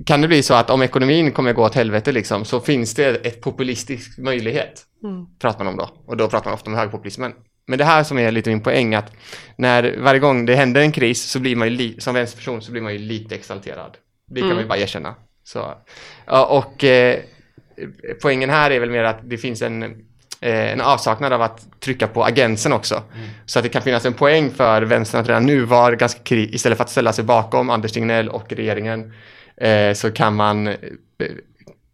[0.05, 3.25] kan det bli så att om ekonomin kommer gå åt helvete liksom, så finns det
[3.25, 4.81] ett populistisk möjlighet.
[5.03, 5.25] Mm.
[5.39, 5.89] Pratar man om då.
[6.05, 7.33] Och då pratar man ofta om högerpopulismen.
[7.67, 9.11] Men det här som är lite min poäng att
[9.55, 12.71] när varje gång det händer en kris så blir man ju li- som vänsterperson så
[12.71, 13.97] blir man ju lite exalterad.
[14.27, 14.55] Det kan Mm.
[14.55, 15.15] man ju bara erkänna.
[15.43, 15.73] Så,
[16.25, 17.19] ja, och eh,
[18.21, 19.83] poängen här är väl mer att det finns en,
[20.43, 23.03] en avsaknad av att trycka på agensen också.
[23.45, 26.49] Så att det kan finnas en poäng för vänstern att redan nu vara ganska kri-
[26.55, 29.13] istället för att ställa sig bakom Anders Tegnell och regeringen
[29.57, 30.75] eh, så kan man eh,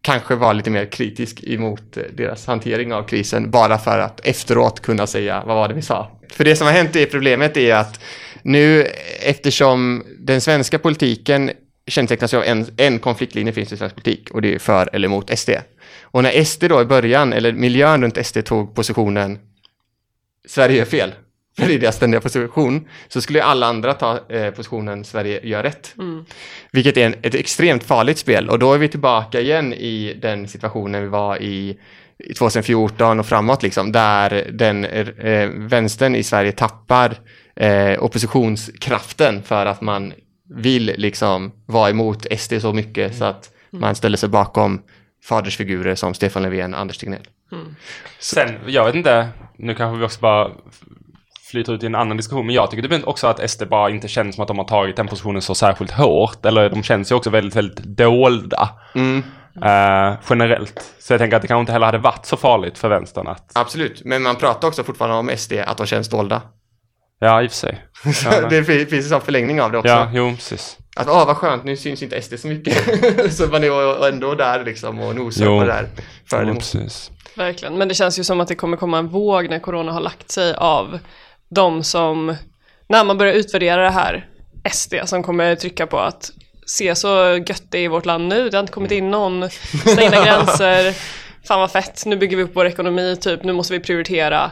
[0.01, 4.79] kanske vara lite mer kritisk emot eh, deras hantering av krisen bara för att efteråt
[4.79, 6.11] kunna säga vad var det vi sa.
[6.31, 7.99] För det som har hänt i problemet är att
[8.41, 8.87] nu
[9.21, 11.51] eftersom den svenska politiken
[11.87, 15.39] kännetecknas av en, en konfliktlinje finns i svensk politik och det är för eller emot
[15.39, 15.49] SD.
[16.11, 19.39] Och när SD då i början, eller miljön runt SD tog positionen
[20.47, 21.13] Sverige gör fel,
[21.59, 25.63] för det är deras ständiga position, så skulle alla andra ta eh, positionen Sverige gör
[25.63, 25.93] rätt.
[25.97, 26.25] Mm.
[26.71, 30.47] Vilket är en, ett extremt farligt spel och då är vi tillbaka igen i den
[30.47, 31.79] situationen vi var i
[32.23, 37.17] i 2014 och framåt liksom, där den eh, vänstern i Sverige tappar
[37.55, 40.13] eh, oppositionskraften för att man
[40.49, 44.81] vill liksom vara emot SD så mycket så att man ställer sig bakom
[45.23, 47.21] fadersfigurer som Stefan Löfven och Anders Tegnell.
[48.19, 50.51] Sen, jag vet inte, nu kanske vi också bara
[51.51, 53.89] flyter ut i en annan diskussion, men jag tycker det blir också att SD bara
[53.89, 57.11] inte känns som att de har tagit den positionen så särskilt hårt, eller de känns
[57.11, 58.69] ju också väldigt, väldigt dolda.
[58.95, 59.23] Mm.
[59.63, 60.93] eh, generellt.
[60.99, 63.51] Så jag tänker att det kanske inte heller hade varit så farligt för vänstern att...
[63.55, 66.41] Absolut, men man pratar också fortfarande om SD, att de känns dolda.
[67.19, 67.85] Ja, i och för sig.
[68.31, 69.89] Ja, det fin- finns en förlängning av det också.
[69.89, 70.77] ja jo, precis.
[70.99, 73.33] Att åh vad skönt, nu syns inte SD så mycket.
[73.35, 75.59] så man är ändå där liksom och nosar Jo.
[75.59, 75.89] på det där.
[76.29, 77.11] För Jo, precis.
[77.35, 80.01] Verkligen, men det känns ju som att det kommer komma en våg när corona har
[80.01, 80.99] lagt sig av
[81.49, 82.35] de som,
[82.89, 84.27] när man börjar utvärdera det här,
[84.71, 86.31] SD som kommer trycka på att
[86.65, 89.49] se så gött det är i vårt land nu, det har inte kommit in någon,
[89.85, 90.95] stängda gränser,
[91.47, 94.51] fan vad fett, nu bygger vi upp vår ekonomi, typ nu måste vi prioritera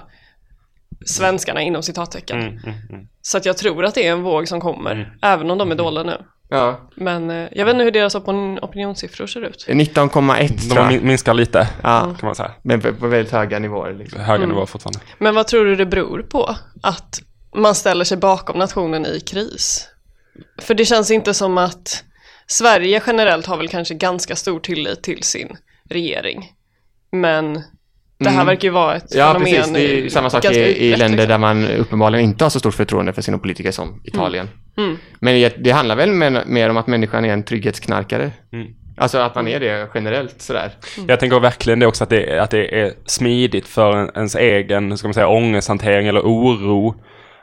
[1.06, 2.42] svenskarna inom citattecken.
[2.42, 3.08] Mm, mm, mm.
[3.22, 5.08] Så att jag tror att det är en våg som kommer, Mm.
[5.22, 6.18] även om de är dolda nu.
[6.50, 9.66] Ja, Men eh, jag vet inte hur deras opinion, opinionssiffror ser ut.
[9.70, 10.88] 19,1 De tror har jag.
[10.94, 12.52] min- minskat lite, Ja, kan man säga.
[12.64, 14.20] men på, på väldigt höga nivåer liksom.
[14.20, 14.50] Höga Mm.
[14.50, 15.00] nivåer fortfarande.
[15.18, 16.56] Men vad tror du det beror på?
[16.84, 17.22] Att
[17.56, 19.88] man ställer sig bakom nationen i kris?
[20.62, 22.04] För det känns inte som att
[22.48, 25.58] Sverige generellt har väl kanske ganska stor tillit till sin
[25.90, 26.52] regering.
[27.12, 27.54] Men
[28.20, 28.46] det här Mm.
[28.46, 29.74] verkar ju vara ett Ja, fenomen precis.
[29.74, 31.30] Det är ju samma sak ganska i, i utbrett, länder liksom.
[31.30, 34.50] där man uppenbarligen inte har så stort förtroende för sina politiker som Italien.
[34.78, 34.98] Mm.
[35.20, 38.32] Men det, handlar väl mer, mer om att människan är en trygghetsknarkare.
[38.54, 38.68] Mm.
[38.98, 40.72] Alltså att man är det generellt sådär.
[41.08, 44.90] Jag tänker verkligen det också att det, att det är smidigt för en, ens egen,
[44.90, 46.96] hur ska man säga, ångesthantering eller oro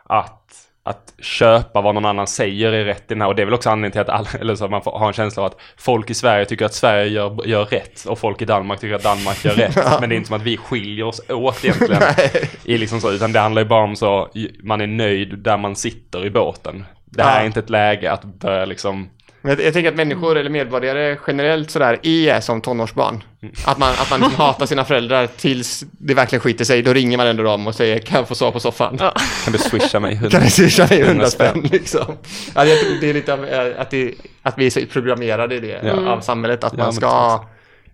[0.04, 3.28] att, att köpa vad någon annan säger är rätt i den här.
[3.28, 5.06] Och det är väl också anledningen till att alla, eller så att man får, har
[5.06, 8.42] en känsla av att folk i Sverige tycker att Sverige gör, gör rätt och folk
[8.42, 9.76] i Danmark tycker att Danmark gör rätt.
[10.00, 12.02] Men det är inte som att vi skiljer oss åt egentligen.
[12.64, 14.28] i liksom så, utan det handlar ju bara om så,
[14.62, 16.84] man är nöjd där man sitter i båten.
[17.16, 17.42] Det här Ja.
[17.42, 19.09] är inte ett läge att börja liksom
[19.42, 23.22] Jag, jag tänker att människor eller medborgare generellt sådär är som tonårsbarn.
[23.66, 26.83] Att man, att man liksom hatar sina föräldrar tills det verkligen skiter sig.
[26.83, 28.96] Då ringer man ändå dem och säger kan jag få sova på soffan?
[29.00, 29.12] Ja.
[29.44, 30.20] Kan du swisha mig?
[30.31, 32.16] Kan du swisha mig 100 100 spänn liksom?
[32.55, 35.55] Ja, jag tror det är lite av, eh, att, det, att vi är så programmerade
[35.55, 36.11] i det Ja.
[36.12, 36.64] av samhället.
[36.64, 37.44] Att Ja, man ska...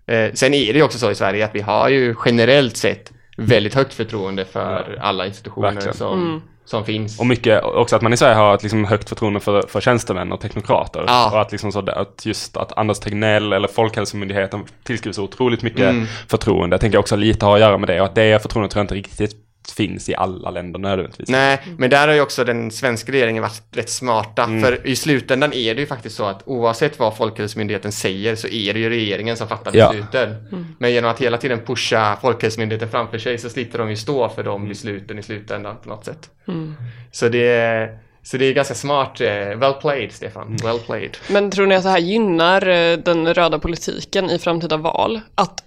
[0.07, 3.11] Eh, sen är det ju också så i Sverige att vi har ju generellt sett
[3.37, 5.93] väldigt högt förtroende för alla institutioner Verkligen.
[5.97, 6.41] som, Mm.
[6.71, 7.19] Som finns.
[7.19, 10.31] Och mycket också att man i Sverige har ett liksom högt förtroende för, för tjänstemän
[10.31, 11.03] och teknokrater.
[11.07, 11.31] Ja.
[11.31, 16.05] Och att, liksom så, att just att Anders Tegnell eller Folkhälsomyndigheten tillskrivs otroligt mycket Mm.
[16.27, 16.73] förtroende.
[16.73, 18.83] Jag tänker också lite ha att göra med det och att det förtroendet tror jag
[18.83, 19.35] inte riktigt
[19.77, 21.29] finns i alla länder nödvändigtvis.
[21.29, 24.43] Nej, men där har ju också den svenska regeringen varit rätt smarta.
[24.43, 24.61] Mm.
[24.61, 28.73] För i slutändan är det ju faktiskt så att oavsett vad Folkhälsomyndigheten säger så är
[28.73, 29.89] det ju regeringen som fattar Ja.
[29.91, 30.35] besluten.
[30.79, 34.43] Men genom att hela tiden pusha Folkhälsomyndigheten framför sig så slipper de ju stå för
[34.43, 36.29] de besluten i slutändan på något sätt.
[36.47, 36.75] Mm.
[37.11, 39.21] Så det är, så det är ganska smart.
[39.21, 40.47] eh, Well played, Stefan.
[40.47, 40.57] Mm.
[40.63, 41.17] Well played.
[41.29, 45.21] Men tror ni att det här gynnar eh, den röda politiken i framtida val?
[45.35, 45.63] Att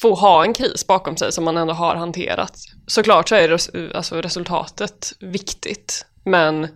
[0.00, 2.52] få ha en kris bakom sig som man ändå har hanterat.
[2.86, 6.68] Såklart så är res alltså resultatet viktigt, men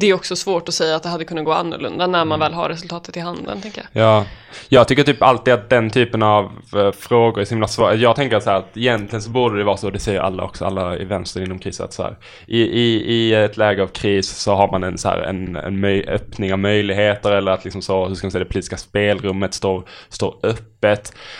[0.00, 2.52] det är också svårt att säga att det hade kunnat gå annorlunda när man väl
[2.52, 4.02] har resultatet i handen, tänker jag.
[4.02, 4.24] Ja,
[4.68, 6.44] jag tycker typ alltid att den typen av
[6.76, 7.94] eh, frågor är så himla svåra.
[7.94, 10.64] Jag tänker så här att egentligen så borde det vara så, det säger alla också,
[10.64, 14.28] alla i vänster inom kris, att så här, i, i, i ett läge av kris
[14.28, 18.06] så har man en, så här, en, en öppning av möjligheter eller att liksom så,
[18.06, 20.73] hur ska man säga, det politiska spelrummet står, står öppet.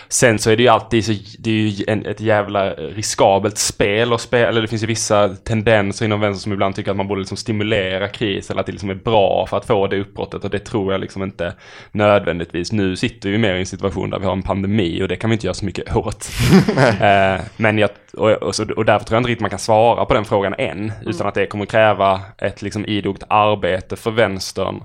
[0.08, 4.12] Sen så är det ju alltid så, det är ju en, ett jävla riskabelt spel
[4.12, 7.08] och spel, eller det finns ju vissa tendenser inom vänster som ibland tycker att man
[7.08, 10.44] borde liksom stimulera kris eller att det liksom är bra för att få det uppbrottet
[10.44, 11.54] och det tror jag liksom inte
[11.92, 12.72] nödvändigtvis.
[12.72, 15.30] Nu sitter vi mer i en situation där vi har en pandemi och det kan
[15.30, 16.30] vi inte göra så mycket åt.
[17.00, 20.04] eh, men jag, och, och, så, och därför tror jag inte riktigt man kan svara
[20.04, 24.82] på den frågan än, utan att det kommer kräva ett liksom idogt arbete för vänstern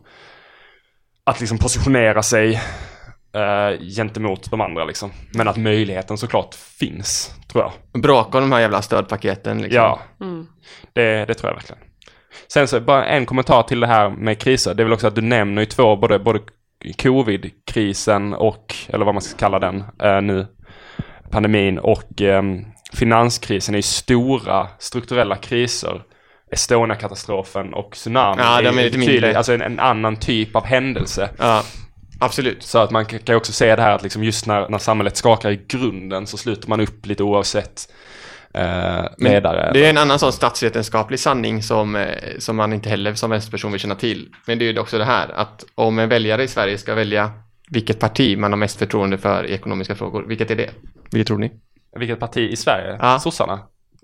[1.23, 2.61] att liksom positionera sig
[3.35, 5.11] eh, gentemot de andra liksom.
[5.33, 8.01] Men att möjligheten såklart finns, tror jag.
[8.01, 9.75] Bråka om de här jävla stödpaketen liksom.
[9.81, 10.47] Ja, Mm.
[10.93, 11.81] det, det tror jag verkligen.
[12.53, 14.73] Sen så bara en kommentar till det här med kriser.
[14.73, 16.39] Det är väl också att du nämner ju två, både, både
[17.01, 20.47] covid-krisen och, eller vad man ska kalla den eh, nu,
[21.31, 22.43] pandemin och eh,
[22.93, 26.01] finanskrisen är ju stora strukturella kriser.
[26.51, 29.37] Estonia-katastrofen och tsunamin Ja, de är lite mindre.
[29.37, 31.29] Alltså en, en annan typ av händelse.
[31.37, 31.63] Ja,
[32.19, 32.63] absolut.
[32.63, 35.17] Så att man kan ju också se det här att liksom just när, när samhället
[35.17, 37.91] skakar i grunden så sluter man upp lite oavsett
[38.53, 38.61] eh,
[39.17, 39.71] Men ledare.
[39.73, 42.07] Det är en annan sån statsvetenskaplig sanning som, eh,
[42.39, 44.29] som man inte heller som vänsterperson vill känna till.
[44.45, 47.31] Men det är ju också det här att om en väljare i Sverige ska välja
[47.69, 50.69] vilket parti man har mest förtroende för i ekonomiska frågor, vilket är det?
[51.11, 51.51] Vilket tror ni?
[51.95, 52.97] Vilket parti i Sverige?
[53.01, 53.19] Ja.
[53.19, 53.59] Sossarna?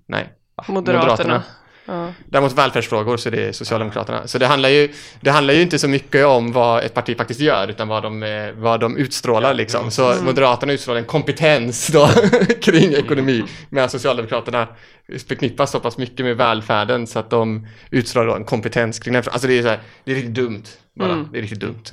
[0.08, 0.30] Nej.
[0.68, 1.44] Moderaterna.
[1.86, 2.14] Ja.
[2.30, 4.28] Däremot välfärdsfrågor så det är Socialdemokraterna.
[4.28, 7.40] Så det handlar, ju, det handlar ju inte så mycket om vad ett parti faktiskt
[7.40, 9.92] gör utan vad de, eh, vad de utstrålar liksom.
[9.92, 12.10] Så Moderaterna utstrålar en kompetens då
[12.62, 14.68] kring ekonomi medan Socialdemokraterna
[15.28, 19.24] förknippas så pass mycket med välfärden så att de utstrålar en kompetens kring den.
[19.32, 20.64] Alltså det är, så här, det är riktigt dumt.
[20.96, 21.12] Bara.
[21.14, 21.28] Mm.
[21.32, 21.84] Det är riktigt dumt.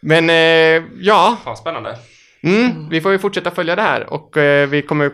[0.00, 1.96] Men eh, ja, Fan, spännande.
[2.42, 5.10] mm, vi får ju fortsätta följa det här och eh, vi kommer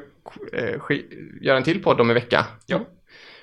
[0.52, 0.96] eh,
[1.40, 2.46] göra en till podd om en vecka.
[2.66, 2.80] Ja.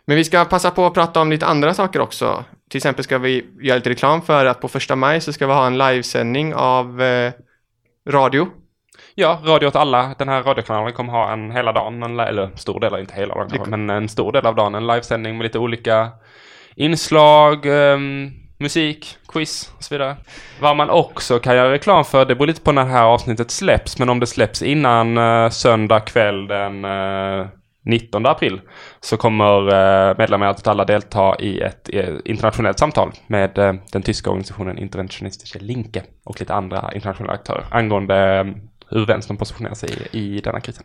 [0.05, 2.43] Men vi ska passa på att prata om lite andra saker också.
[2.69, 5.53] Till exempel ska vi göra lite reklam för att på första maj så ska vi
[5.53, 7.31] ha en livesändning av eh,
[8.09, 8.47] radio.
[9.15, 10.15] Ja, Radio åt alla.
[10.17, 13.49] Den här radiokanalen kommer ha en hela dagen, en, eller stor del, inte hela dagen
[13.49, 16.09] kanske, men en stor del av dagen, en livesändning med lite olika
[16.75, 20.15] inslag, ehm, musik, quiz och så vidare.
[20.59, 23.51] Vad man också kan göra reklam för, det beror lite på när det här avsnittet
[23.51, 27.47] släpps, men om det släpps innan eh, söndag kväll den eh,
[27.85, 28.61] 19 april
[28.99, 34.01] så kommer eh, medlemmar att alla delta i ett eh, internationellt samtal med eh, den
[34.01, 38.47] tyska organisationen Interventionistische Linke och lite andra internationella aktörer angående
[38.89, 40.83] hur vänstern positionerar sig i, i denna krisen.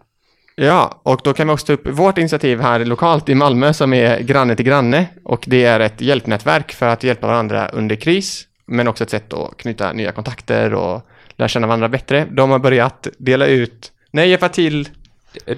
[0.57, 3.93] Ja, och då kan vi också ta upp vårt initiativ här lokalt i Malmö som
[3.93, 8.45] är granne till granne och det är ett hjälpnätverk för att hjälpa varandra under kris
[8.67, 11.03] men också ett sätt att knyta nya kontakter och
[11.37, 12.27] lära känna varandra bättre.
[12.31, 14.89] De har börjat dela ut, nej hjälpa till,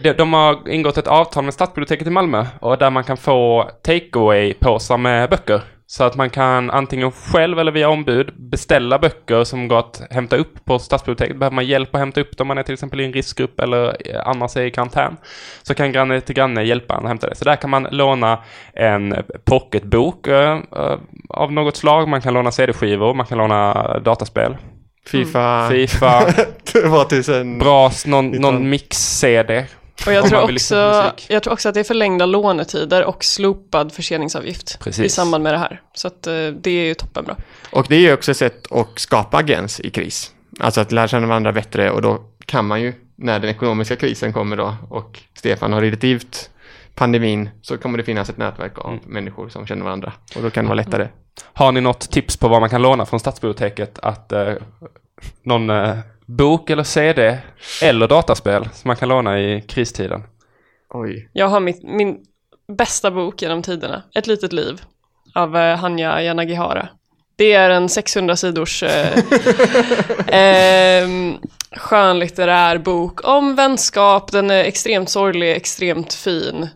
[0.03, 3.71] de, de har ingått ett avtal med Stadsbiblioteket i Malmö och där man kan få
[3.83, 9.69] takeaway-påsar med böcker Så att man kan antingen själv eller via ombud beställa böcker som
[9.69, 11.37] går att hämta upp på stadsbiblioteket.
[11.37, 13.97] Behöver man hjälp att hämta upp dem, man är till exempel i en riskgrupp eller
[14.25, 15.17] annars är i karantän,
[15.63, 17.35] så kan granne till granne hjälpa en att hämta det.
[17.35, 18.39] Så där kan man låna
[18.73, 24.57] en pocketbok eh, eh av något slag, man kan låna CD-skivor, man kan låna dataspel.
[25.11, 26.33] Fifa Fifa,
[26.65, 27.59] 2000.
[27.59, 29.67] bra, någon, någon mix-CD.
[30.07, 34.79] Och jag tror, också, jag tror också att det är förlängda lånetider och slopad förseningsavgift
[34.81, 35.05] Precis.
[35.05, 35.81] i samband med det här.
[35.95, 37.37] Så att eh, det är ju toppenbra.
[37.71, 40.33] Och det är ju också ett sätt att skapa agens i kris.
[40.61, 44.33] Alltså att lära känna varandra bättre och då kan man ju, när den ekonomiska krisen
[44.33, 46.51] kommer då och Stefan har ridit ut
[46.95, 49.01] pandemin så kommer det finnas ett nätverk av Mm.
[49.07, 51.09] människor som känner varandra och då kan det vara lättare.
[51.43, 53.99] Har ni något tips på vad man kan låna från stadsbiblioteket?
[54.03, 54.53] Att eh,
[55.43, 57.39] någon eh, bok eller CD
[57.83, 60.23] eller dataspel som man kan låna i kristiden?
[60.91, 61.31] Oj.
[61.33, 62.19] Jag har mitt, min
[62.77, 64.83] bästa bok genom tiderna, Ett litet liv,
[65.35, 66.89] av eh, Hanya Yanagihara.
[67.37, 69.19] Det är en 600 sidors eh,
[70.39, 71.09] eh,
[71.77, 74.33] skönlitterär bok om vänskap.
[74.33, 76.69] Den är extremt sorglig, extremt fin.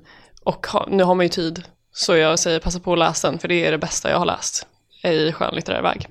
[0.44, 1.62] Och ha, nu har man ju tid.
[1.92, 4.26] Så jag säger passa på att läsa den, för det är det bästa jag har
[4.26, 4.66] läst
[5.04, 6.07] i skönlitterär väg.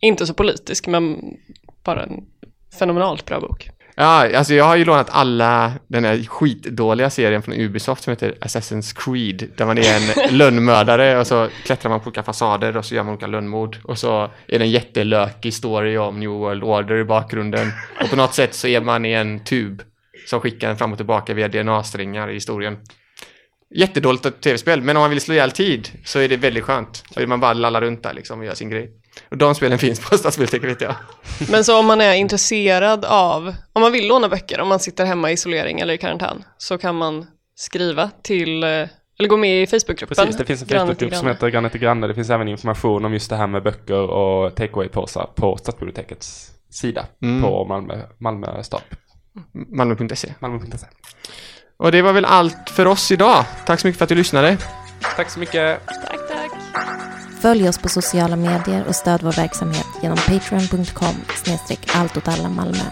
[0.00, 1.20] Inte så politisk, men
[1.84, 2.24] bara en
[2.78, 3.70] fenomenalt bra bok.
[3.96, 8.34] Ja, alltså jag har ju lånat alla den här skitdåliga serien från Ubisoft som heter
[8.40, 12.84] Assassin's Creed, där man är en lönnmördare och så klättrar man på olika fasader och
[12.84, 16.64] så gör man olika lönnmord och så är det en jättelökig story om New World
[16.64, 19.82] Order i bakgrunden och på något sätt så är man i en tub
[20.26, 22.78] som skickar en fram och tillbaka via DNA-strängar i historien.
[23.74, 27.04] Jättedåligt tv-spel, men om man vill slå ihjäl tid så är det väldigt skönt.
[27.10, 28.90] Så är man bara lallar runt där liksom och gör sin grej.
[29.30, 30.94] Och de spelen finns på Stadsbiblioteket vet jag.
[31.50, 35.04] Men så om man är intresserad av, om man vill låna böcker, om man sitter
[35.04, 38.68] hemma i isolering eller i karantän, så kan man skriva till, eh,
[39.18, 40.16] eller gå med i Facebookgruppen.
[40.16, 42.06] Precis, det finns en Facebookgrupp som heter Granne till granne.
[42.06, 47.06] Det finns även information om just det här med böcker och takeaway-påsar på stadsbibliotekets sida
[47.22, 47.42] Mm.
[47.42, 48.80] på Malmö, Malmö stad.
[49.52, 50.34] Malmö.se.
[50.38, 50.86] Malmö.se.
[51.76, 53.44] Och det var väl allt för oss idag.
[53.66, 54.56] Tack så mycket för att du lyssnade.
[55.16, 55.80] Tack så mycket.
[55.86, 56.50] Tack, tack.
[57.44, 62.48] Följ oss på sociala medier och stöd vår verksamhet genom patreon.com snedstreck allt åt alla
[62.48, 62.84] Malmö.